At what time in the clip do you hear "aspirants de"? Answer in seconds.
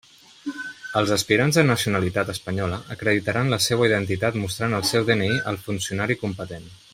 1.15-1.63